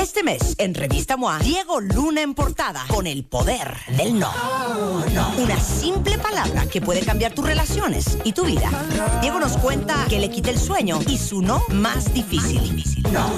[0.00, 4.32] Este mes, en Revista MOA, Diego Luna en portada con el poder del no.
[5.36, 8.70] Una simple palabra que puede cambiar tus relaciones y tu vida.
[9.20, 12.84] Diego nos cuenta que le quita el sueño y su no más difícil.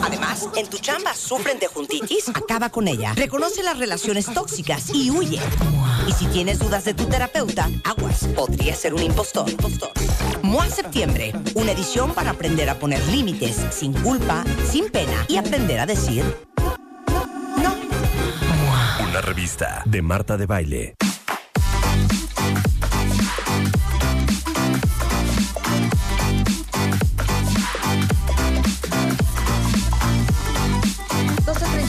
[0.02, 3.14] Además, en tu chamba sufren de juntitis, acaba con ella.
[3.14, 5.40] Reconoce las relaciones tóxicas y huye.
[6.06, 9.48] Y si tienes dudas de tu terapeuta, aguas, podría ser un impostor.
[9.48, 9.90] impostor.
[10.70, 15.84] Septiembre, una edición para aprender a poner límites sin culpa, sin pena y aprender a
[15.84, 16.24] decir
[19.08, 20.94] Una revista de Marta de Baile.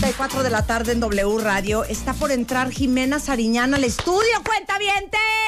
[0.02, 1.84] De la tarde en W Radio.
[1.84, 4.42] Está por entrar Jimena Sariñana al estudio.
[4.44, 4.74] ¡Cuenta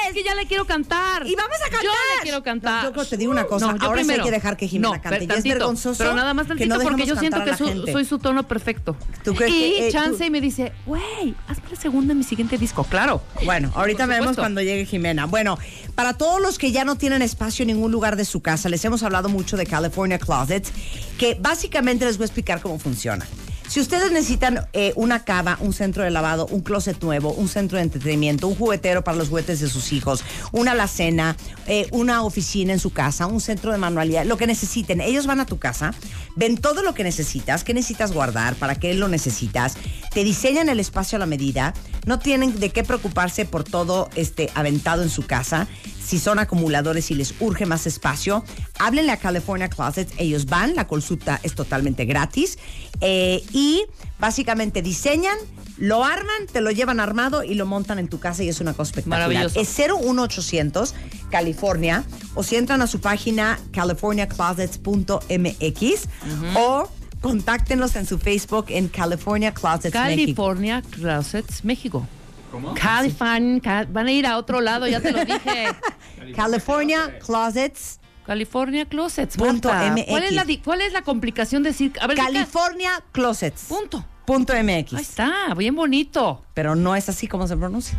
[0.06, 1.26] Es que ya le quiero cantar.
[1.26, 1.82] Y vamos a cantar.
[1.82, 2.84] Yo le quiero cantar.
[2.84, 3.66] yo creo que te digo una cosa.
[3.72, 4.24] No, yo Ahora sí hay primero.
[4.24, 5.18] que dejar que Jimena No, cante.
[5.18, 5.98] Ya es tantito, vergonzoso.
[5.98, 8.96] Pero nada más que tantito no porque yo siento que su- soy su tono perfecto.
[9.24, 12.18] ¿Tú crees y que, eh, chance tú- y me dice, güey, hazme la segunda en
[12.18, 12.84] mi siguiente disco.
[12.84, 13.22] Claro.
[13.44, 15.26] Bueno, ahorita veremos cuando llegue Jimena.
[15.26, 15.58] Bueno,
[15.96, 18.84] para todos los que ya no tienen espacio en ningún lugar de su casa, les
[18.84, 20.70] hemos hablado mucho de California Closets,
[21.18, 23.26] que básicamente les voy a explicar cómo funciona.
[23.68, 27.78] Si ustedes necesitan eh, una cava, un centro de lavado, un closet nuevo, un centro
[27.78, 32.72] de entretenimiento, un juguetero para los juguetes de sus hijos, una alacena, eh, una oficina
[32.72, 35.94] en su casa, un centro de manualidad, lo que necesiten, ellos van a tu casa,
[36.36, 39.76] ven todo lo que necesitas, qué necesitas guardar, para qué lo necesitas,
[40.14, 41.74] te diseñan el espacio a la medida,
[42.06, 45.66] no tienen de qué preocuparse por todo este aventado en su casa.
[46.02, 48.44] Si son acumuladores y les urge más espacio,
[48.78, 50.10] háblenle a California Closet.
[50.18, 52.58] Ellos van, la consulta es totalmente gratis.
[53.00, 53.82] eh, y
[54.20, 55.36] básicamente diseñan,
[55.76, 58.74] lo arman, te lo llevan armado y lo montan en tu casa y es una
[58.74, 59.28] cosa espectacular.
[59.28, 59.60] Maravilloso.
[59.60, 60.94] Es 01800
[61.30, 66.08] California o si entran a su página californiaclosets.mx
[66.56, 66.88] o
[67.24, 70.42] contáctenlos en su Facebook en California Closets México.
[70.44, 72.06] California Closets, México.
[72.52, 72.74] ¿Cómo?
[72.74, 75.66] California, Ca- van a ir a otro lado, ya te lo dije.
[76.36, 79.36] California Closets California Closets.
[79.36, 79.92] Punto Marta.
[79.92, 80.06] MX.
[80.08, 81.92] ¿Cuál es, la, ¿Cuál es la complicación de decir?
[82.00, 83.64] A ver, diga- California Closets.
[83.64, 84.04] Punto.
[84.24, 84.94] Punto MX.
[84.94, 86.42] Ahí está, bien bonito.
[86.54, 87.98] Pero no es así como se pronuncia.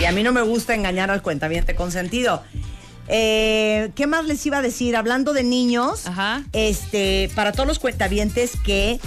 [0.00, 2.44] Y a mí no me gusta engañar al cuentaviente consentido.
[3.08, 4.96] Eh, ¿Qué más les iba a decir?
[4.96, 6.42] Hablando de niños, Ajá.
[6.52, 8.98] este, para todos los cuentavientes que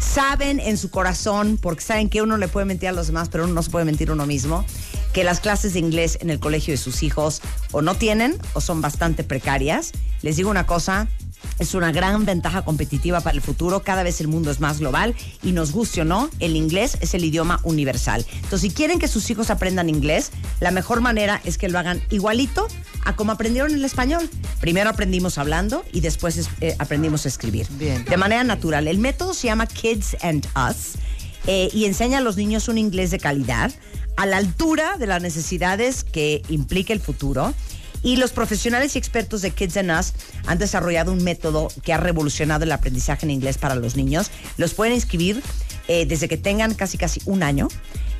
[0.00, 3.44] saben en su corazón, porque saben que uno le puede mentir a los demás, pero
[3.44, 4.64] uno no se puede mentir a uno mismo,
[5.12, 7.40] que las clases de inglés en el colegio de sus hijos
[7.72, 9.92] o no tienen o son bastante precarias.
[10.22, 11.06] Les digo una cosa,
[11.58, 13.82] es una gran ventaja competitiva para el futuro.
[13.82, 17.14] Cada vez el mundo es más global y nos guste o no, el inglés es
[17.14, 18.24] el idioma universal.
[18.34, 22.02] Entonces, si quieren que sus hijos aprendan inglés, la mejor manera es que lo hagan
[22.10, 22.66] igualito
[23.04, 24.28] a como aprendieron el español.
[24.60, 27.66] Primero aprendimos hablando y después es- eh, aprendimos a escribir.
[27.78, 28.04] Bien.
[28.04, 28.88] De manera natural.
[28.88, 30.92] El método se llama Kids and Us
[31.46, 33.70] eh, y enseña a los niños un inglés de calidad
[34.16, 37.52] a la altura de las necesidades que implica el futuro.
[38.04, 40.12] Y los profesionales y expertos de Kids and Us
[40.46, 44.30] han desarrollado un método que ha revolucionado el aprendizaje en inglés para los niños.
[44.58, 45.42] Los pueden inscribir
[45.88, 47.68] eh, desde que tengan casi casi un año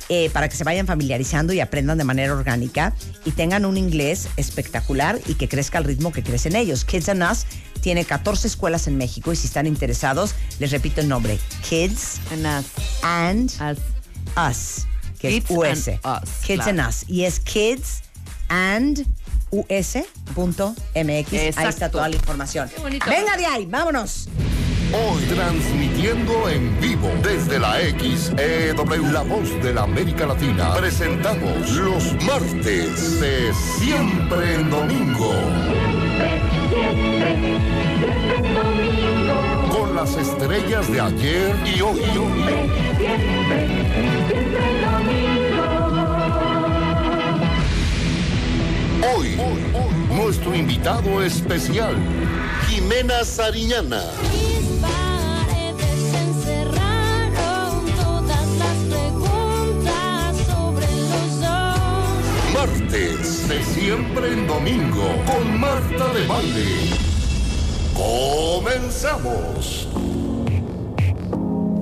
[0.09, 2.93] eh, para que se vayan familiarizando y aprendan de manera orgánica
[3.25, 6.83] y tengan un inglés espectacular y que crezca al ritmo que crecen ellos.
[6.83, 7.45] Kids and Us
[7.81, 11.37] tiene 14 escuelas en México y si están interesados, les repito el nombre,
[11.69, 12.65] Kids And us.
[13.03, 13.51] and
[14.35, 14.85] Us,
[15.19, 15.87] que Kids es US.
[15.87, 16.69] and Us, Kids claro.
[16.81, 17.03] and Us.
[17.07, 18.01] Y es kids
[18.49, 19.05] and
[19.59, 21.57] us.mx.
[21.57, 22.69] Ahí está toda la información.
[22.73, 23.05] Qué bonito.
[23.09, 24.27] Venga de ahí, vámonos.
[24.93, 32.13] Hoy transmitiendo en vivo desde la XEW, la voz de la América Latina, presentamos los
[32.23, 35.33] martes de Siempre en Domingo.
[39.71, 42.01] Con las estrellas de ayer y hoy.
[49.13, 49.37] Hoy,
[50.09, 51.95] nuestro invitado especial,
[52.67, 54.01] Jimena Sariñana.
[54.31, 61.77] Mis paredes encerraron todas las preguntas sobre los dos.
[62.53, 66.89] Martes de siempre en domingo con Marta de Valle.
[67.93, 69.87] Comenzamos.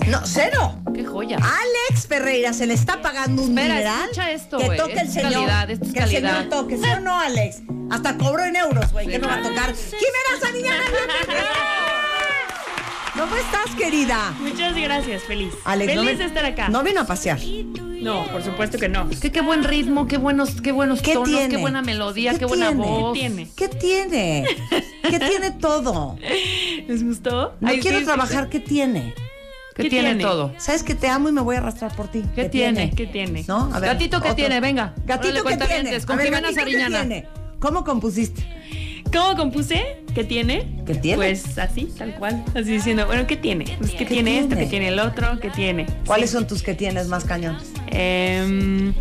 [0.07, 0.82] No, cero.
[0.93, 1.37] ¡Qué joya!
[1.37, 4.03] Alex Ferreira se le está pagando un Espera, dineral.
[4.03, 5.31] escucha esto, Que toque el señor.
[5.33, 6.35] calidad, esto es que el calidad.
[6.43, 7.61] señor toque, ¿sí o no, Alex?
[7.91, 9.73] Hasta cobró en euros, güey, que no va a tocar.
[9.75, 10.83] Jimena Sariñana.
[13.17, 14.33] ¿Cómo estás, querida?
[14.39, 15.53] Muchas gracias, feliz.
[15.65, 16.69] Alex, feliz no ven- de estar acá.
[16.69, 17.39] No vino a pasear.
[17.39, 19.07] No, por supuesto que no.
[19.21, 21.47] Qué, qué buen ritmo, qué buenos, qué buenos ¿Qué tonos, tiene?
[21.49, 22.83] qué buena melodía, ¿Qué qué, buena tiene?
[22.83, 23.13] voz.
[23.13, 23.47] tiene?
[23.55, 24.45] ¿Qué tiene?
[25.09, 26.17] ¿Qué tiene todo?
[26.87, 27.55] ¿Les gustó?
[27.61, 29.13] No Ay, quiero sí, trabajar, ¿qué tiene?
[29.75, 30.23] ¿Qué, ¿Qué tiene, tiene?
[30.23, 30.53] todo?
[30.57, 32.23] ¿Sabes que te amo y me voy a arrastrar por ti?
[32.35, 32.91] ¿Qué tiene?
[32.91, 33.43] ¿Qué tiene?
[33.47, 33.69] ¿No?
[33.73, 34.35] A ver, Gatito, ¿qué otro.
[34.35, 34.59] tiene?
[34.59, 34.93] Venga.
[35.05, 36.01] Gatito, ¿qué tiene?
[36.01, 36.99] Con A ver, Jimena gatito, ¿qué Sariñana.
[36.99, 37.27] tiene?
[37.59, 38.43] ¿Cómo compusiste?
[39.11, 39.97] ¿Cómo compuse?
[40.15, 40.81] ¿Qué tiene?
[40.85, 41.17] ¿Qué tiene?
[41.17, 42.43] Pues así, tal cual.
[42.55, 43.65] Así diciendo, bueno, ¿qué tiene?
[43.79, 44.49] Pues, ¿qué, ¿Qué tiene, esto?
[44.49, 44.63] tiene?
[44.63, 45.39] ¿Qué tiene el otro?
[45.39, 45.85] ¿Qué tiene?
[46.05, 47.57] ¿Cuáles son tus que tienes más cañón?
[47.91, 48.93] Em,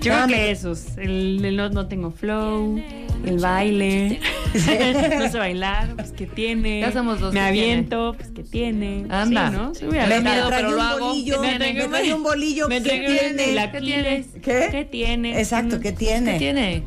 [0.00, 0.26] yo Dame.
[0.32, 0.96] creo que esos.
[0.98, 2.82] El, el no, no tengo flow,
[3.24, 4.20] el baile.
[5.18, 6.80] no sé bailar, pues ¿qué tiene?
[6.80, 9.06] Ya somos dos Me que aviento, pues ¿qué tiene?
[9.08, 9.50] Anda.
[9.74, 9.90] Sí, ¿no?
[9.90, 11.06] Me Me trae pero un lo hago.
[11.08, 11.88] bolillo, ¿Qué me tiene?
[11.88, 13.70] trae un bolillo, Me ¿qué tiene?
[13.72, 14.24] ¿Qué tiene?
[14.42, 14.68] ¿Qué?
[14.70, 15.38] ¿Qué tiene?
[15.38, 16.32] Exacto, ¿qué tiene?
[16.32, 16.82] ¿Qué tiene?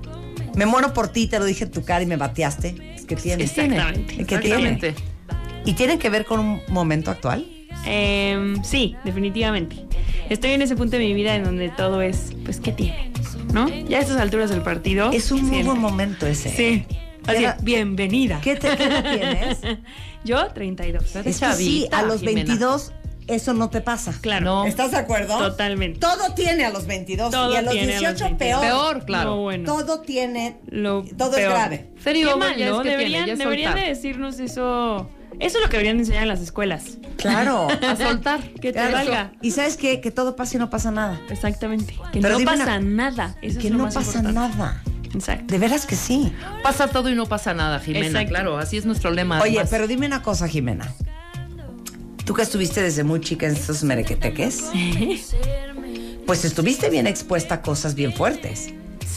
[0.55, 2.75] Me muero por ti, te lo dije en tu cara y me bateaste.
[3.07, 3.43] ¿Qué tiene?
[3.45, 3.75] ¿Qué tiene?
[3.75, 4.15] Exactamente.
[4.25, 4.69] ¿Qué tiene?
[4.69, 4.93] Exactamente.
[5.65, 7.45] ¿Y tiene que ver con un momento actual?
[7.85, 9.75] Em, sí, definitivamente.
[10.29, 13.11] Estoy en ese punto de mi vida en donde todo es, pues, ¿qué tiene?
[13.53, 13.67] ¿No?
[13.69, 15.11] Ya a estas alturas del partido.
[15.11, 16.49] Es un muy sí, buen momento ese.
[16.49, 16.85] Sí.
[17.25, 18.39] Así, bienvenida.
[18.41, 19.59] ¿Qué, te, qué edad tienes?
[20.23, 21.15] Yo, 32.
[21.15, 22.43] Eres Es que sí, a los Jimena.
[22.43, 22.93] 22
[23.27, 24.13] eso no te pasa.
[24.21, 24.45] Claro.
[24.45, 24.65] No.
[24.65, 25.37] ¿Estás de acuerdo?
[25.37, 25.99] Totalmente.
[25.99, 28.37] Todo tiene a los 22 Todo y a los tiene a los 18 22.
[28.37, 28.61] peor.
[28.61, 29.29] Peor, claro.
[29.31, 29.65] No, bueno.
[29.65, 31.89] Todo tiene, Lo todo es grave.
[32.03, 35.09] Serio, Qué mal, Deberían, deberían de decirnos eso.
[35.39, 36.97] Eso es lo que deberían de enseñar en las escuelas.
[37.17, 37.67] Claro.
[37.87, 38.41] A soltar.
[38.53, 38.91] Que te Claro.
[38.93, 39.31] valga.
[39.41, 40.01] Y sabes qué?
[40.01, 41.19] Que todo pasa y no pasa nada.
[41.29, 41.95] Exactamente.
[42.11, 43.35] Que Pero no pasa una- nada.
[43.41, 44.57] Eso que es lo no más pasa importante.
[44.57, 44.83] nada.
[45.13, 45.45] Exacto.
[45.53, 46.33] De veras que sí.
[46.63, 48.07] Pasa todo y no pasa nada, Jimena.
[48.07, 48.29] Exacto.
[48.29, 49.39] Claro, así es nuestro lema.
[49.41, 49.67] Oye, además.
[49.71, 50.93] pero dime una cosa, Jimena.
[52.25, 54.65] Tú que estuviste desde muy chica en estos merequeteques,
[56.25, 58.69] pues estuviste bien expuesta a cosas bien fuertes.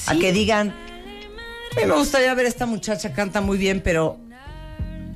[0.06, 0.70] A que digan,
[1.76, 4.18] a mí me gustaría ver a esta muchacha, canta muy bien, pero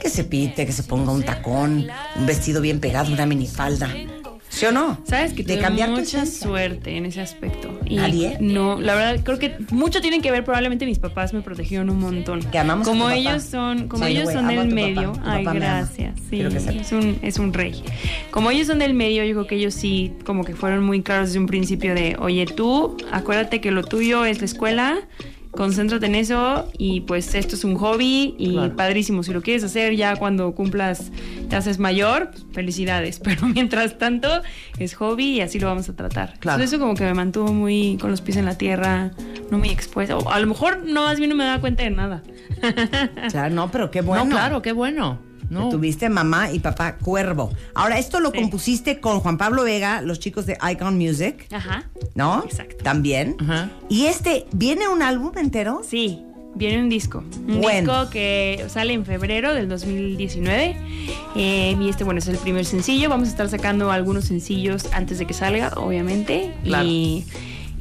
[0.03, 3.89] que se pite, que se ponga un tacón, un vestido bien pegado, una minifalda.
[4.53, 4.99] ¿Sí o no?
[5.05, 5.55] Sabes que tu
[5.89, 7.81] mucha suerte en ese aspecto.
[7.87, 8.37] Y ¿Nadie?
[8.39, 10.45] No, la verdad creo que mucho tienen que ver.
[10.45, 12.43] Probablemente mis papás me protegieron un montón.
[12.43, 13.17] Que amamos a como papá.
[13.17, 15.15] ellos son, como ellos son del medio.
[15.15, 15.33] papá.
[15.33, 16.21] Ay, papá gracias.
[16.29, 17.83] Sí, que es un, es un rey.
[18.31, 21.29] Como ellos son del medio, yo creo que ellos sí, como que fueron muy claros
[21.29, 24.99] desde un principio de, oye, tú, acuérdate que lo tuyo es la escuela.
[25.53, 28.75] Concéntrate en eso y pues esto es un hobby y Claro.
[28.75, 29.23] padrísimo.
[29.23, 31.13] Si lo quieres hacer ya cuando cumplas,
[31.51, 33.19] te haces mayor, pues, felicidades.
[33.25, 34.29] Pero mientras tanto
[34.79, 36.39] es hobby y así lo vamos a tratar.
[36.39, 36.57] Claro.
[36.57, 39.11] Entonces, eso como que me mantuvo muy con los pies en la tierra,
[39.51, 40.17] no muy expuesta.
[40.17, 42.23] O a lo mejor no más bien no me daba cuenta de nada.
[43.31, 44.25] Claro, no, pero qué bueno.
[44.25, 45.19] No, claro, qué bueno.
[45.53, 45.69] No.
[45.69, 47.53] tuviste mamá y papá cuervo.
[47.75, 48.39] Ahora, esto lo Sí.
[48.39, 51.85] compusiste con Juan Pablo Vega, los chicos de Icon Music, Ajá.
[52.15, 52.43] ¿no?
[52.45, 52.77] Exacto.
[52.83, 53.37] También.
[53.41, 53.71] Ajá.
[53.89, 55.83] Y este, ¿viene un álbum entero?
[55.87, 56.23] Sí,
[56.55, 57.25] viene un disco.
[57.49, 57.93] Un Bueno.
[57.93, 60.77] disco que sale en febrero del 2019.
[61.37, 63.09] eh, y este, bueno, es el primer sencillo.
[63.09, 66.53] Vamos a estar sacando algunos sencillos antes de que salga, obviamente.
[66.65, 66.87] Claro.
[66.87, 67.25] Y,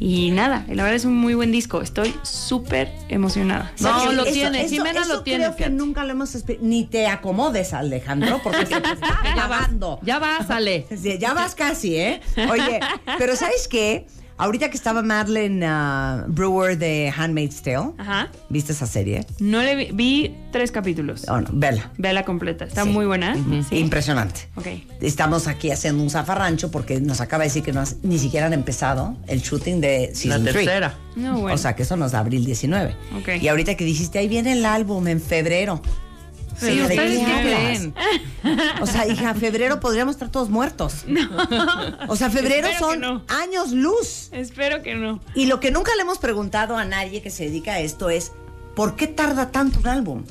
[0.03, 1.83] y nada, la verdad es un muy buen disco.
[1.83, 3.71] Estoy súper emocionada.
[3.81, 7.71] No, lo tiene, Jimena eso lo tiene, Creo que nunca lo hemos Ni te acomodes,
[7.71, 10.00] Alejandro, porque se te está acabando.
[10.01, 10.88] ya vas, Ale.
[11.19, 12.19] Ya vas casi, ¿eh?
[12.50, 12.80] Oye,
[13.19, 14.07] pero ¿sabes qué?
[14.41, 18.29] Ahorita que estaba Madeleine ah, Brewer de Handmaid's Tale, Ajá.
[18.49, 19.23] ¿viste esa serie?
[19.39, 21.25] No le vi, vi tres capítulos.
[21.29, 21.91] Oh, no, vela.
[21.99, 22.65] Vela completa.
[22.65, 22.89] Está Sí.
[22.89, 23.35] muy buena.
[23.69, 23.77] Sí.
[23.77, 24.49] Impresionante.
[24.55, 24.65] Ok.
[24.99, 28.47] Estamos aquí haciendo un zafarrancho porque nos acaba de decir que no has- ni siquiera
[28.47, 30.55] han empezado el shooting de La Season 3.
[30.55, 30.95] tercera.
[31.15, 31.53] No, bueno.
[31.53, 32.95] O sea, que eso nos da abril 19.
[33.19, 33.41] Ok.
[33.41, 35.81] Y ahorita que dijiste, ahí viene el álbum en febrero.
[36.57, 37.94] Sí, ¿de ¿ustedes qué creen?
[38.81, 41.06] O sea, hija, febrero podríamos estar todos muertos.
[42.07, 43.23] O sea, febrero Espero son no.
[43.28, 44.30] años luz.
[44.31, 45.19] Espero que no.
[45.35, 48.31] Y lo que nunca le hemos preguntado a nadie que se dedica a esto es,
[48.75, 50.23] ¿por qué tarda tanto un álbum?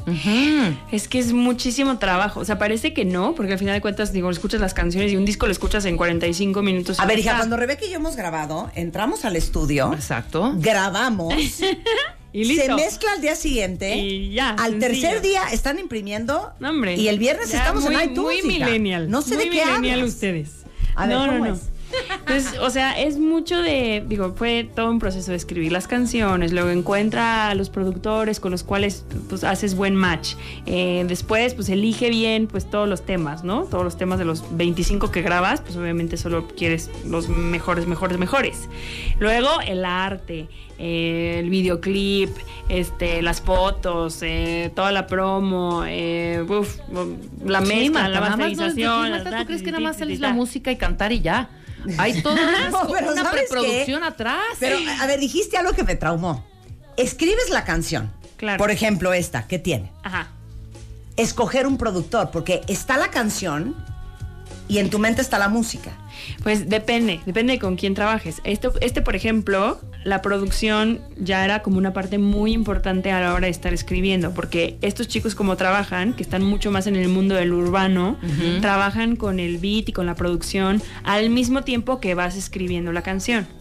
[0.92, 2.40] Es que es muchísimo trabajo.
[2.40, 5.16] O sea, parece que no, porque al final de cuentas, digo, escuchas las canciones y
[5.16, 7.00] un disco lo escuchas en 45 minutos.
[7.00, 10.52] A ver, hija, cuando Rebeca y yo hemos grabado, entramos al estudio, Exacto.
[10.56, 11.34] grabamos,
[12.32, 12.64] Y listo.
[12.64, 14.80] se mezcla al día siguiente, Y ya, al sencillo.
[14.80, 16.94] tercer día están imprimiendo No, hombre.
[16.96, 18.44] y el viernes Ya estamos muy, en iTunes.
[18.44, 19.10] Muy millennial.
[19.10, 20.14] No sé muy de qué millennial hablas.
[20.14, 20.50] ustedes.
[20.94, 21.54] A ver, no, ¿cómo no, no.
[21.54, 21.60] es?
[22.20, 26.52] Entonces, o sea, es mucho de, digo, fue todo un proceso de escribir las canciones,
[26.52, 30.34] luego encuentra a los productores con los cuales pues haces buen match.
[30.66, 33.64] Eh, después, pues elige bien pues todos los temas, ¿no?
[33.64, 38.18] Todos los temas de los 25 que grabas, pues obviamente solo quieres los mejores, mejores,
[38.18, 38.68] mejores.
[39.18, 40.48] Luego el arte,
[40.78, 42.30] eh, el videoclip,
[42.68, 46.78] este, las fotos, eh, toda la promo, eh, uf,
[47.44, 49.24] la Sí, mezcla, Marta, la es masterización.
[49.24, 51.50] ¿Tú crees que nada más sales la música y cantar y ya?
[51.98, 54.06] Hay toda No, pero una ¿sabes preproducción qué?
[54.06, 54.42] atrás.
[54.58, 56.44] Pero, a ver, dijiste algo que me traumó.
[56.96, 58.12] Escribes la canción.
[58.36, 58.58] Claro.
[58.58, 59.92] Por ejemplo, esta, ¿qué tiene?
[60.02, 60.28] Ajá.
[61.16, 63.76] Escoger un productor, porque está la canción
[64.70, 65.90] y en tu mente está la música.
[66.42, 68.40] Pues depende, depende de con quién trabajes.
[68.44, 73.34] Esto, este, por ejemplo, la producción ya era como una parte muy importante a la
[73.34, 77.08] hora de estar escribiendo, porque estos chicos como trabajan, que están mucho más en el
[77.08, 78.16] mundo del urbano,
[78.60, 83.02] trabajan con el beat y con la producción al mismo tiempo que vas escribiendo la
[83.02, 83.59] canción.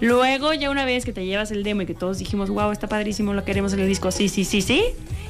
[0.00, 2.88] Luego, ya una vez que te llevas el demo y que todos dijimos, wow, está
[2.88, 4.82] padrísimo, lo queremos en el disco, sí, sí, sí, sí.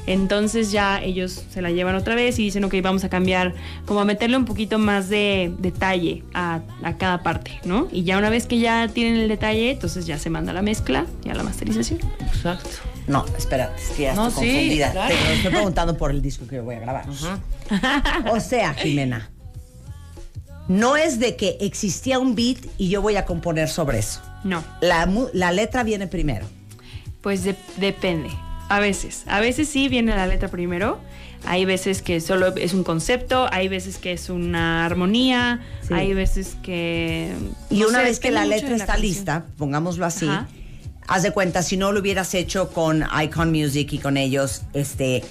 [0.07, 4.01] Entonces ya ellos se la llevan otra vez y dicen, ok, vamos a cambiar, como
[4.01, 7.87] a meterle un poquito más de detalle a, a cada parte, ¿no?
[7.91, 11.07] Y ya una vez que ya tienen el detalle, entonces ya se manda la mezcla
[11.23, 11.99] y a la masterización.
[12.19, 12.69] Exacto.
[13.07, 14.91] No, espérate, es que ya No, estoy sí, confundida.
[14.91, 15.15] claro.
[15.15, 17.05] Te lo estoy preguntando por el disco que voy a grabar.
[18.31, 19.29] O sea, Jimena,
[20.67, 24.21] no es de que existía un beat y yo voy a componer sobre eso.
[24.45, 26.45] No, La, la letra viene primero.
[27.21, 28.29] pues de- depende.
[28.69, 30.99] A veces, a veces sí viene la letra primero.
[31.47, 35.93] Hay veces que solo es un concepto, hay veces que es una armonía, Sí.
[35.93, 37.33] hay veces que...
[37.69, 39.01] Y una sé, vez que la letra la está canción.
[39.07, 40.47] lista, pongámoslo así, Ajá.
[41.07, 45.23] haz de cuenta, si no lo hubieras hecho con Icon Music y con ellos, este,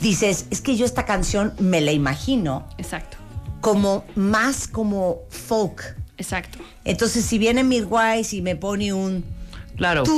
[0.00, 3.16] dices, es que yo esta canción me la imagino Exacto,
[3.60, 5.96] como más como folk.
[6.20, 6.58] Exacto.
[6.84, 9.24] Entonces, si viene Midwise y me pone un
[9.80, 10.04] Claro.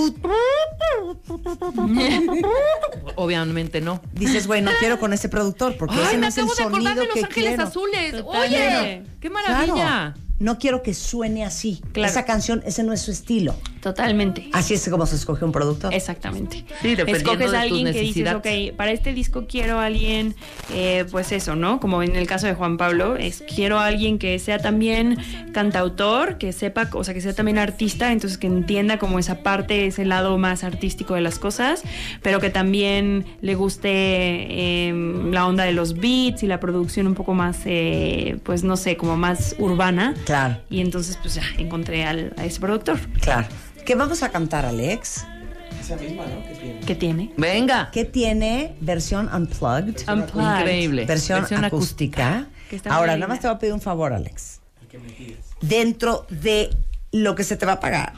[3.15, 4.03] Obviamente no.
[4.13, 6.57] dices, güey, no quiero con ese productor porque Ay, ese no me es el acabo
[6.57, 7.63] de acordar de Los Ángeles quiero.
[7.63, 8.15] Azules.
[8.25, 9.75] Oye, qué maravilla.
[9.75, 10.15] Claro.
[10.43, 11.81] No quiero que suene así.
[11.93, 12.11] Claro.
[12.11, 13.55] Esa canción, ese no es su estilo.
[13.83, 14.49] Totalmente.
[14.53, 15.93] Así es como se escoge un productor.
[15.93, 16.65] Exactamente.
[16.83, 19.87] Sí, dependiendo Escoges de a tus alguien que dices, ok, para este disco quiero a
[19.87, 20.37] alguien,
[20.73, 21.81] eh, pues eso, ¿no?
[21.81, 25.19] Como en el caso de Juan Pablo, es quiero a alguien que sea también
[25.53, 29.87] cantautor, que sepa, o sea, que sea también artista, entonces que entienda como esa parte,
[29.87, 31.83] ese lado más artístico de las cosas,
[32.23, 37.15] pero que también le guste eh, la onda de los beats y la producción un
[37.15, 40.15] poco más, eh, pues no sé, como más urbana.
[40.25, 40.32] Claro,
[40.71, 42.99] Y entonces, pues ya encontré al- a ese productor.
[43.21, 43.47] claro.
[43.85, 45.25] ¿Qué vamos a cantar, Alex?
[46.87, 47.33] que tiene?
[47.37, 47.91] Venga.
[47.93, 50.09] ¿Qué tiene versión unplugged?
[50.09, 50.59] Unplugged.
[50.61, 51.05] Increíble.
[51.07, 52.47] Versión, acústica.
[52.71, 54.61] Que Ahora, nada más te voy a pedir un favor, Alex.
[55.61, 56.71] Dentro de
[57.13, 58.13] lo que se te va a pagar,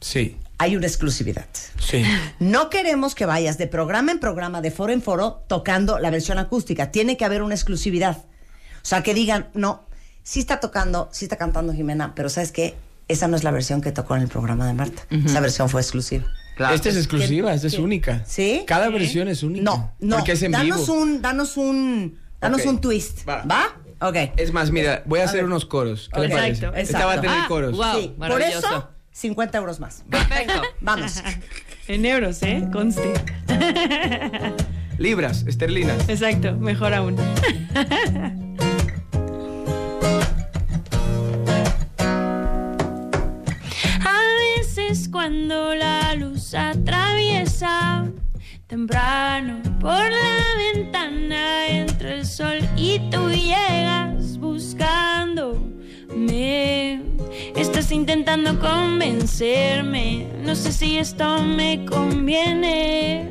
[0.00, 1.46] Sí, hay una exclusividad.
[1.78, 2.02] sí.
[2.40, 6.38] No queremos que vayas de programa en programa, de foro en foro, tocando la versión
[6.38, 6.90] acústica.
[6.90, 8.18] Tiene que haber una exclusividad.
[8.18, 9.84] O sea, que digan, no,
[10.24, 12.74] sí está tocando, sí está cantando Jimena, pero ¿sabes qué?
[13.06, 15.02] Esa no es la versión que tocó en el programa de Marta.
[15.10, 16.24] Esa versión fue exclusiva.
[16.56, 16.74] Claro.
[16.74, 18.24] esta es exclusiva, esta es única.
[18.26, 18.64] ¿Sí?
[18.66, 19.62] Cada versión es única.
[19.64, 20.16] No, no.
[20.16, 20.94] Porque es en danos vivo.
[20.94, 23.28] un, danos un, danos un twist.
[23.28, 23.42] ¿Va?
[23.44, 23.76] Va.
[24.00, 24.16] Ok.
[24.36, 26.08] Es más, mira, voy a, hacer unos coros.
[26.12, 26.26] ¿Qué Ok.
[26.28, 26.50] le parece?
[26.66, 27.06] Exacto, Esta exacto.
[27.08, 27.76] va a tener Ah, coros.
[27.76, 28.00] wow.
[28.00, 28.58] sí, por maravilloso.
[28.68, 30.04] eso, 50 euros más.
[30.10, 30.62] Perfecto.
[30.80, 31.22] Vamos.
[31.88, 32.66] En euros, ¿eh?
[32.72, 33.12] Conste.
[34.98, 36.08] Libras, esterlinas.
[36.08, 37.16] Exacto, mejor aún.
[46.52, 48.04] atraviesa
[48.66, 55.64] temprano por la ventana entre el sol y tú llegas buscándome.
[57.56, 63.30] Estás intentando convencerme, no sé si esto me conviene.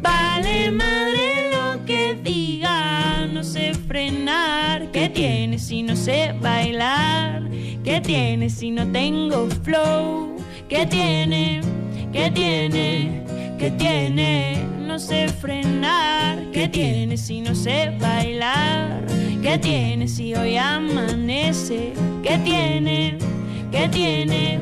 [0.00, 4.90] Vale madre lo que diga, no sé frenar.
[4.92, 7.42] ¿Qué tiene si no sé bailar?
[7.84, 10.36] ¿Qué tiene si no tengo flow?
[10.68, 11.73] ¿Qué tiene?
[12.14, 13.24] ¿Qué tiene?
[13.58, 14.64] ¿Qué tiene?
[14.78, 16.38] No sé frenar.
[16.52, 19.04] ¿Qué tiene si no sé bailar?
[19.42, 21.92] ¿Qué tiene si hoy amanece?
[22.22, 23.18] ¿Qué tiene?
[23.72, 24.60] ¿Qué tiene?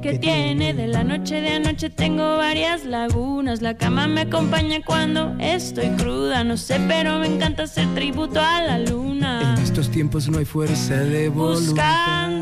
[0.00, 0.72] ¿Qué tiene?
[0.72, 3.60] De la noche de anoche tengo varias lagunas.
[3.60, 6.42] La cama me acompaña cuando estoy cruda.
[6.42, 9.56] No sé, pero me encanta hacer tributo a la luna.
[9.58, 12.33] En estos tiempos no hay fuerza de voluntad.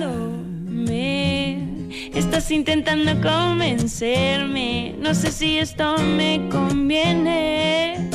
[2.14, 4.94] Estás intentando convencerme.
[4.98, 8.10] No sé si esto me conviene.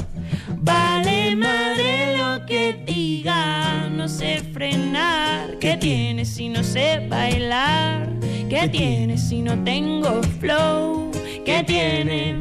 [0.58, 3.89] Vale madre lo que diga.
[3.89, 5.58] No sé frenar.
[5.60, 8.08] ¿Qué tiene si no sé bailar?
[8.50, 11.12] ¿Qué tiene si no tengo flow?
[11.44, 12.38] ¿Qué tiene?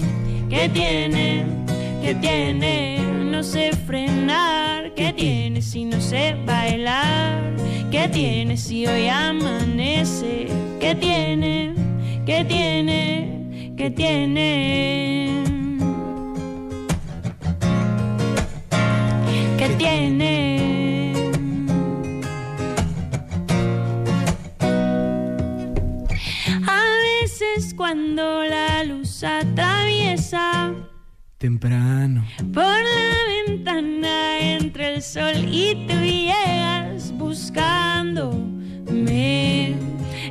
[0.50, 1.44] ¿Qué tiene?
[2.02, 2.98] ¿Qué tiene?
[3.24, 4.92] No sé frenar.
[4.94, 7.15] ¿Qué tiene si no sé bailar?
[7.96, 10.48] ¿Qué tiene si hoy amanece?
[10.78, 11.74] ¿Qué tiene?
[12.26, 13.72] ¿Qué tiene?
[13.74, 15.42] ¿Qué tiene?
[19.56, 21.14] ¿Qué tiene?
[26.68, 26.82] A
[27.22, 30.74] veces cuando la luz atraviesa
[31.38, 32.26] Temprano.
[32.52, 36.75] por la ventana entre el sol y tú llegas
[37.26, 39.74] juzgándome.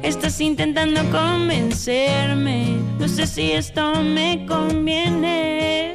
[0.01, 2.77] Estás intentando convencerme.
[2.99, 5.93] No sé si esto me conviene.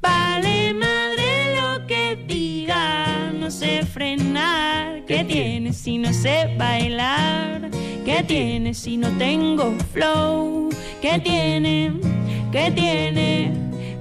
[0.00, 3.32] Vale madre lo que diga.
[3.32, 5.02] No sé frenar.
[5.06, 7.70] ¿Qué tiene si no sé bailar?
[8.04, 10.68] ¿Qué tiene si no tengo flow?
[11.00, 11.92] ¿Qué tiene?
[12.50, 13.52] ¿Qué tiene?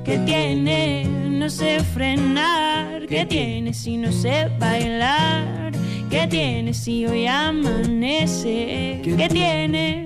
[0.04, 1.06] ¿Qué tiene?
[1.30, 3.06] No sé frenar.
[3.08, 5.71] ¿Qué tiene si no sé bailar?
[6.12, 9.00] ¿Qué tiene si hoy amanece?
[9.02, 10.04] ¿Qué tiene?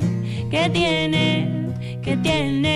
[0.51, 1.49] ¿Qué tiene?
[2.03, 2.75] ¿Qué tiene?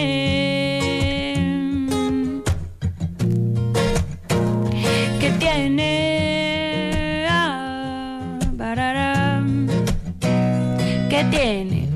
[5.20, 7.28] ¿Qué tiene?
[7.30, 8.40] Ah.
[11.08, 11.88] ¿Qué tiene?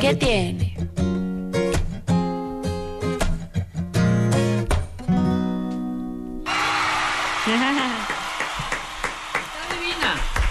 [0.00, 0.51] ¿Qué tiene?
[7.46, 7.92] Divina.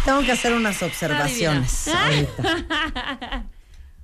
[0.06, 3.44] Tengo que hacer unas observaciones ahorita.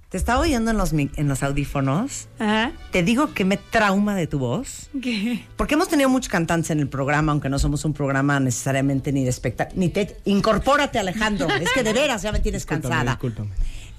[0.10, 2.30] Te estaba oyendo en los, en los audífonos.
[2.40, 2.72] Ajá.
[2.92, 4.90] Te digo que me trauma de tu voz.
[5.02, 5.44] ¿Qué?
[5.58, 9.24] Porque hemos tenido muchos cantantes en el programa, aunque no somos un programa necesariamente ni
[9.26, 9.78] de espectáculo.
[9.82, 10.16] Ni te.
[10.24, 11.50] Incorpórate, Alejandro.
[11.50, 13.12] Es que de veras ya me tienes Discúlpame, cansada.
[13.12, 13.50] discúlpame.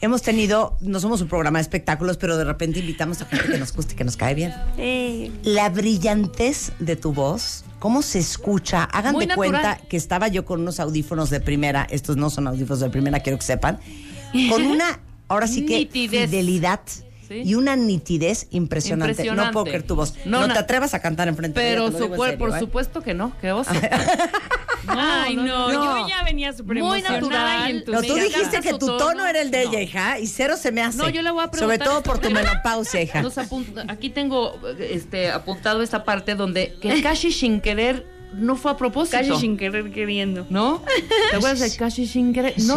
[0.00, 3.59] Hemos tenido, no somos un programa de espectáculos, pero de repente invitamos a gente que
[3.59, 4.54] nos guste y que nos cae bien.
[4.78, 8.85] Eh, La brillantez de tu voz, cómo se escucha.
[8.85, 9.51] Hagan Muy de natural.
[9.51, 13.21] cuenta que estaba yo con unos audífonos de primera, estos no son audífonos de primera,
[13.21, 13.79] quiero que sepan,
[14.51, 16.29] con una, ahora sí que, Nitidez.
[16.31, 16.81] fidelidad.
[17.29, 17.43] Sí.
[17.45, 19.11] Y una nitidez impresionante.
[19.13, 19.47] Impresionante.
[19.49, 20.15] No puedo creer tu voz.
[20.25, 22.51] No, No, te atrevas a cantar enfrente de ella, Pero digo en supu- serio, por
[22.57, 22.59] ¿eh?
[22.59, 23.71] supuesto que no, qué oso.
[24.87, 26.03] Ay, no, no.
[26.03, 28.03] yo ya venía súper Muy emocionada y natural.
[28.03, 29.27] No, tú dijiste que tu tono.
[29.27, 29.71] era el de No.
[29.73, 30.99] ella, hija, y cero se me hace.
[30.99, 33.23] No, yo le voy a Sobre preguntar todo esto por tu menopausia, hija.
[33.23, 38.71] Los apun- aquí tengo este apuntado esta parte donde que casi sin querer no fue
[38.73, 39.17] a propósito.
[39.19, 40.47] Casi sin querer queriendo.
[40.51, 40.83] ¿No?
[41.31, 42.55] ¿Te acuerdas de casi sin querer?
[42.63, 42.77] No,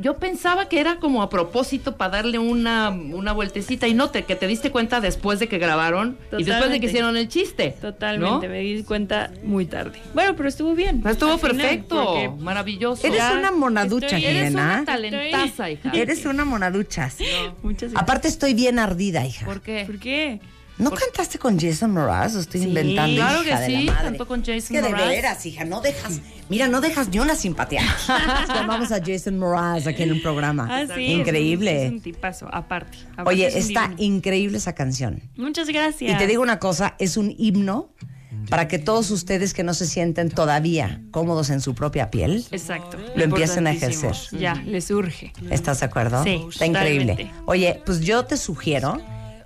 [0.00, 4.24] yo pensaba que era como a propósito para darle una, una vueltecita y no te,
[4.24, 7.76] que te diste cuenta después de que grabaron y después de que hicieron el chiste.
[7.80, 8.52] Totalmente, ¿no?
[8.52, 9.98] me di cuenta muy tarde.
[10.14, 11.02] Bueno, pero estuvo bien.
[11.06, 13.06] Estuvo final, perfecto, maravilloso.
[13.06, 15.90] Eres Ya una monaducha, estoy- Eres una talentaza, hija.
[15.92, 17.16] Eres una monaduchas.
[17.62, 18.02] Muchas gracias.
[18.02, 19.46] Aparte estoy bien ardida, hija.
[19.46, 19.84] ¿Por qué?
[19.86, 20.40] ¿Por qué?
[20.80, 22.34] ¿No cantaste con Jason Mraz?
[22.36, 24.04] ¿O estoy Sí, inventando, claro hija que de sí, la madre?
[24.08, 26.20] cantó con Jason Es que de veras, hija, no dejas...
[26.48, 27.82] Mira, no dejas ni una simpatía.
[28.48, 30.66] Llamamos a Jason Mraz aquí en un programa.
[30.70, 31.04] Ah, sí.
[31.04, 31.72] Increíble.
[31.72, 32.98] Es un, es un tipazo, aparte.
[33.12, 34.02] Aparte Oye, es está divino.
[34.16, 35.22] increíble esa canción.
[35.36, 36.12] Muchas gracias.
[36.12, 37.92] Y te digo una cosa, es un himno
[38.48, 42.96] para que todos ustedes que no se sienten todavía cómodos en su propia piel, Exacto.
[43.14, 44.14] Lo empiecen a ejercer.
[44.32, 45.32] Ya, les urge.
[45.50, 46.24] ¿estás de acuerdo?
[46.24, 47.12] Sí, Está increíble.
[47.12, 47.42] totalmente.
[47.46, 49.00] Oye, pues yo te sugiero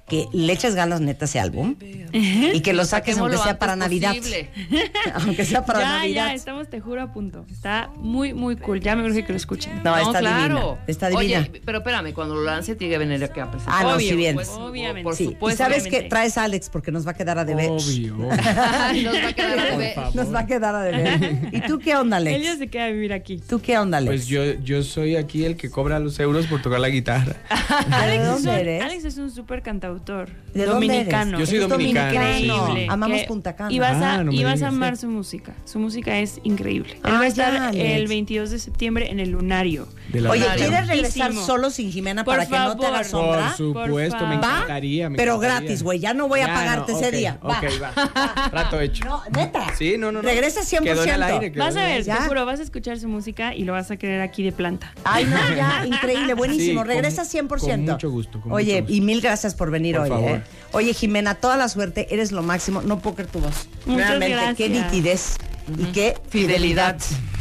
[0.09, 1.77] que le eches ganas neta ese álbum
[2.13, 4.15] y que lo saques aunque sea para Navidad.
[5.15, 6.27] aunque sea para ya, Navidad.
[6.29, 7.47] ya, estamos, te juro, a punto.
[7.51, 8.81] Está muy, muy cool.
[8.81, 9.83] Ya me urge que lo escuchen.
[9.83, 10.55] No, está claro.
[10.57, 10.85] divina.
[10.87, 11.41] Está divina.
[11.41, 13.75] Oye, pero espérame, cuando lo lance tiene que venir aquí a presentar.
[13.79, 14.35] Ah, no, Obvio, sí bien.
[14.35, 15.03] Pues, Obviamente.
[15.05, 15.65] Por Sí, y supuesto.
[15.65, 17.71] sabes que traes a Alex porque nos va a quedar a deber.
[17.71, 18.17] Obvio.
[18.19, 19.99] Nos va a quedar a deber.
[20.15, 21.49] Nos va a quedar a deber.
[21.53, 22.59] ¿Y tú qué onda, Alex?
[22.59, 23.39] se queda a vivir aquí.
[23.39, 24.11] ¿Tú qué onda, Alex?
[24.11, 27.37] Pues yo, yo soy aquí el que cobra los euros por tocar la guitarra.
[28.07, 28.83] ¿De dónde eres?
[28.83, 29.63] Alex es un súper
[29.99, 30.29] cantautor.
[30.55, 31.37] ¿De dónde dominicano.
[31.39, 31.51] eres?
[31.51, 32.45] Yo soy dominicano, sí.
[32.47, 32.87] Increíble.
[32.91, 33.73] Amamos que- Punta Cana.
[33.73, 35.55] Y vas a, Ah, no y vas a amar su música.
[35.65, 36.95] Su música es increíble.
[36.95, 37.85] Él Ah, va a ya, estar Alex.
[37.85, 39.89] el 22 de septiembre en el Lunario.
[40.15, 40.47] De la Oye.
[40.57, 43.05] ¿quieres regresar solo sin Jimena Por para que no te haga favor.
[43.05, 43.55] sombra?
[43.57, 45.11] Por supuesto, me encantaría.
[45.11, 45.61] me Pero encantaría.
[45.61, 47.39] gratis, güey, ya no voy a Ya, pagarte no, ese ok, día.
[47.45, 47.59] Va.
[47.59, 48.51] Ok, va.
[48.51, 49.05] Trato hecho.
[49.05, 49.67] No, neta.
[49.77, 50.29] Sí, no, no, no.
[50.29, 50.83] Regresa 100%.
[50.85, 52.05] Quedó en el aire, quedó Vas en a el ver, aire.
[52.07, 52.19] ¿Ya?
[52.19, 54.93] te juro, vas a escuchar su música y lo vas a querer aquí de planta.
[55.05, 56.83] Ay, no, ya, increíble, buenísimo.
[56.83, 57.59] Sí, Regresa con- 100%.
[57.61, 58.95] con mucho gusto, con Oye, mucho gusto.
[58.95, 60.11] y mil gracias por venir Por hoy.
[60.11, 60.31] favor.
[60.31, 60.43] ¿eh?
[60.73, 62.83] Oye, Jimena, toda la suerte, eres lo máximo.
[62.83, 63.69] No puedo creer tu voz.
[63.87, 64.93] Muchas Realmente, qué gracias.
[64.93, 65.37] nitidez
[65.77, 66.97] y qué fidelidad.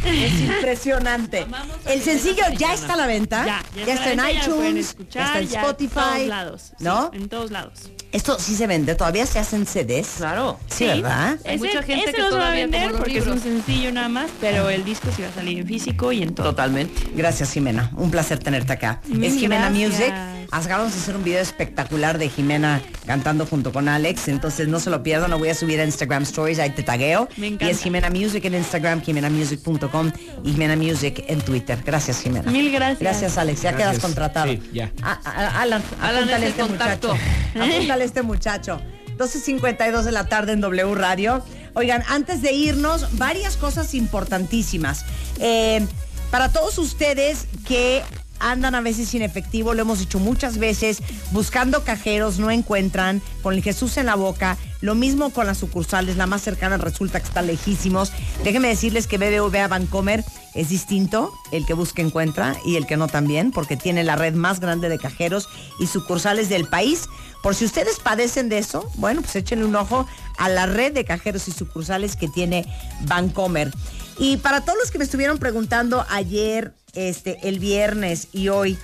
[0.05, 1.45] Es impresionante.
[1.85, 3.45] El sencillo ya está a la venta.
[3.45, 5.93] Ya, ya, está en iTunes, escuchar, ya está en Spotify.
[5.93, 6.61] todos lados.
[6.61, 7.11] sí, ¿No?
[7.13, 7.73] en todos lados.
[8.11, 8.95] Esto sí se vende.
[8.95, 10.15] Todavía se hacen CDs.
[10.17, 10.59] Claro.
[10.67, 11.37] Sí, ¿verdad?
[11.45, 14.09] Hay mucha gente ese que se va a todavía vender porque es un sencillo nada
[14.09, 16.49] más, pero el disco sí va a salir en físico y en todo.
[16.49, 17.09] Totalmente.
[17.15, 17.91] Gracias, Jimena.
[17.95, 19.01] Un placer tenerte acá.
[19.07, 19.91] Mil es Jimena gracias.
[19.99, 20.13] Music.
[20.51, 24.27] Acabamos de hacer un video espectacular de Jimena cantando junto con Alex.
[24.27, 25.31] Entonces no se lo pierdan.
[25.31, 26.59] Lo voy a subir a Instagram Stories.
[26.59, 27.27] Ahí te tagueo.
[27.37, 30.11] Me Y es Jimena Music en Instagram, jimenamusic.com
[30.43, 31.79] y Jimena Music en Twitter.
[31.85, 32.51] Gracias, Jimena.
[32.51, 32.99] Mil gracias.
[32.99, 33.61] Gracias, Alex.
[33.61, 33.89] Ya Gracias.
[33.91, 34.51] quedas contratado.
[34.51, 34.91] Sí, ya.
[35.01, 37.07] Ah, ah, Alan, Alan, apúntale es el este contacto.
[37.09, 37.63] muchacho.
[37.73, 38.81] Apúntale este muchacho.
[39.17, 41.43] 12.52 de la tarde en W Radio.
[41.75, 45.05] Oigan, antes de irnos, varias cosas importantísimas.
[45.39, 45.85] Eh,
[46.31, 48.01] para todos ustedes que
[48.39, 50.99] andan a veces sin efectivo, lo hemos dicho muchas veces,
[51.31, 56.17] buscando cajeros, no encuentran, con el Jesús en la boca, Lo mismo con las sucursales,
[56.17, 58.11] la más cercana resulta que están lejísimos.
[58.43, 63.07] Déjenme decirles que BBVA Bancomer es distinto, el que busca encuentra y el que no
[63.07, 65.47] también, porque tiene la red más grande de cajeros
[65.79, 67.05] y sucursales del país.
[67.41, 70.05] Por si ustedes padecen de eso, bueno, pues échenle un ojo
[70.37, 72.65] a la red de cajeros y sucursales que tiene
[73.05, 73.71] Bancomer.
[74.17, 78.77] Y para todos los que me estuvieron preguntando ayer, este, el viernes y hoy,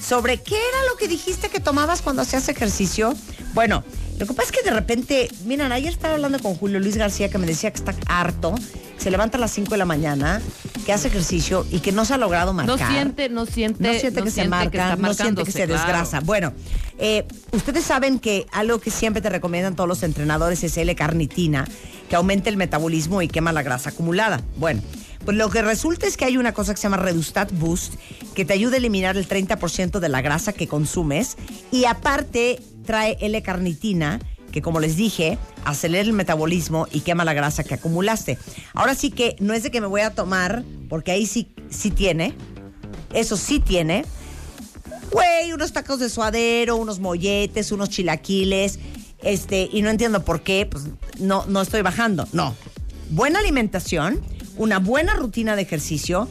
[0.00, 3.14] sobre qué era lo que dijiste que tomabas cuando hacías ejercicio.
[3.54, 3.84] Bueno,
[4.18, 7.28] lo que pasa es que de repente, miren, ayer estaba hablando con Julio Luis García
[7.28, 10.40] que me decía que está harto, que se levanta a las 5 de la mañana,
[10.86, 12.78] que hace ejercicio y que no se ha logrado marcar.
[12.78, 15.74] No siente, no siente, No siente que se marca, no siente que se claro.
[15.74, 16.20] desgrasa.
[16.20, 16.52] Bueno,
[16.98, 21.66] eh, ustedes saben que algo que siempre te recomiendan todos los entrenadores es L-carnitina,
[22.08, 24.40] que aumenta el metabolismo y quema la grasa acumulada.
[24.56, 24.80] Bueno,
[25.26, 27.94] pues lo que resulta es que hay una cosa que se llama Redustat Boost,
[28.34, 31.36] que te ayuda a eliminar el 30% de la grasa que consumes
[31.72, 34.20] y aparte trae L-carnitina,
[34.52, 38.38] que como les dije, acelera el metabolismo y quema la grasa que acumulaste.
[38.72, 41.90] Ahora sí que no es de que me voy a tomar, porque ahí sí, sí
[41.90, 42.32] tiene,
[43.12, 44.04] eso sí tiene,
[45.10, 48.78] güey, unos tacos de suadero, unos molletes, unos chilaquiles,
[49.24, 50.84] este, y no entiendo por qué, pues
[51.18, 52.28] no, no estoy bajando.
[52.32, 52.54] No.
[53.10, 54.20] Buena alimentación,
[54.56, 56.28] una buena rutina de ejercicio.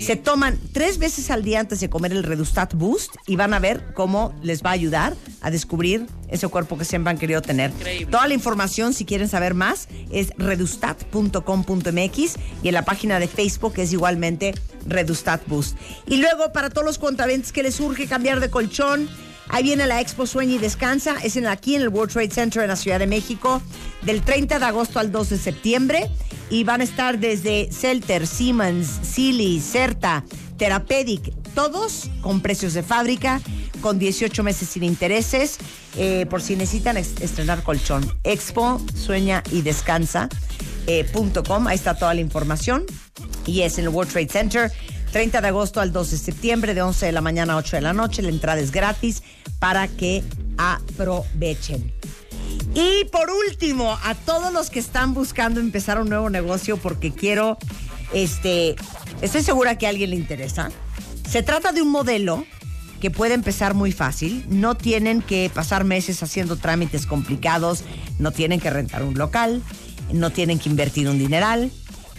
[0.00, 3.58] Se toman tres veces al día antes de comer el Redustat Boost y van a
[3.58, 7.72] ver cómo les va a ayudar a descubrir ese cuerpo que siempre han querido tener.
[8.10, 13.74] Toda la información, si quieren saber más, es redustat.com.mx y en la página de Facebook
[13.76, 14.54] es igualmente
[14.86, 15.76] Redustat Boost.
[16.06, 19.08] Y luego, para todos los contraventes que les urge cambiar de colchón,
[19.50, 22.62] Ahí viene la Expo Sueña y Descansa, es en, aquí en el World Trade Center
[22.62, 23.62] en la Ciudad de México,
[24.02, 26.10] del 30 de agosto al 2 de septiembre.
[26.50, 30.24] Y van a estar desde Celter, Siemens, Silly, Certa,
[30.56, 33.40] Therapeutic, todos con precios de fábrica,
[33.82, 35.58] con 18 meses sin intereses,
[35.96, 38.10] eh, por si necesitan estrenar colchón.
[38.24, 40.28] Expo Sueña y Descansa.
[40.86, 42.84] eh, punto com, ahí está toda la información.
[43.44, 44.72] Y es en el World Trade Center,
[45.12, 47.82] 30 de agosto al 2 de septiembre, de 11 de la mañana a 8 de
[47.82, 48.22] la noche.
[48.22, 49.22] La entrada es gratis
[49.58, 50.22] para que
[50.56, 51.92] aprovechen.
[52.74, 57.58] Y por último, a todos los que están buscando empezar un nuevo negocio porque quiero,
[58.12, 58.76] este,
[59.20, 60.70] estoy segura que a alguien le interesa.
[61.28, 62.44] Se trata de un modelo
[63.00, 64.44] que puede empezar muy fácil.
[64.48, 67.84] No tienen que pasar meses haciendo trámites complicados,
[68.18, 69.62] no tienen que rentar un local,
[70.12, 71.70] no tienen que invertir un dineral.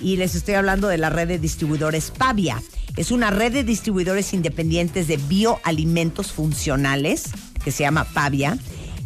[0.01, 2.61] Y les estoy hablando de la red de distribuidores Pavia.
[2.99, 7.29] Es una red de distribuidores independientes de bioalimentos funcionales
[7.63, 8.57] que se llama Pavia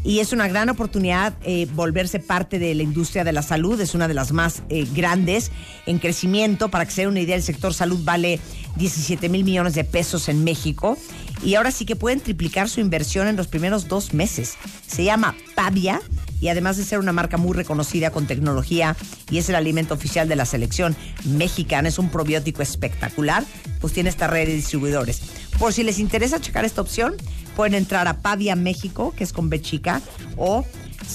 [0.04, 3.80] y es una gran oportunidad eh, volverse parte de la industria de la salud.
[3.80, 5.52] Es una de las más eh, grandes
[5.86, 6.70] en crecimiento.
[6.70, 8.40] Para que se den una idea, el sector salud vale
[8.78, 10.98] 17 mil millones de pesos en México.
[11.44, 14.56] Y ahora sí que pueden triplicar su inversión en los primeros dos meses.
[14.88, 16.02] Se llama Pavia
[16.44, 18.98] y además de ser una marca muy reconocida con tecnología
[19.32, 23.46] y es el alimento oficial de la selección mexicana, es un probiótico espectacular,
[23.80, 25.22] pues tiene esta red de distribuidores.
[25.58, 27.16] Por si les interesa checar esta opción,
[27.56, 30.02] pueden entrar a Pavia México, que es con B chica,
[30.36, 30.66] o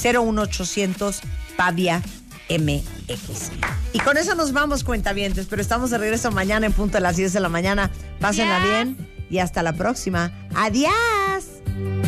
[0.03, 1.21] 01800
[1.59, 2.01] Pavia
[2.49, 3.51] MX.
[3.93, 7.19] Y con eso nos vamos, cuentavientes, pero estamos de regreso mañana en punto de las
[7.19, 7.91] 10 de la mañana.
[8.19, 8.97] Pásenla bien
[9.29, 10.33] y hasta la próxima.
[10.55, 12.08] ¡Adiós!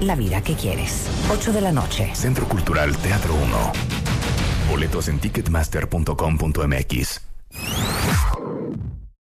[0.00, 1.08] la vida que quieres.
[1.30, 2.10] 8 de la noche.
[2.14, 3.72] Centro Cultural Teatro 1.
[4.70, 7.27] Boletos en ticketmaster.com.mx.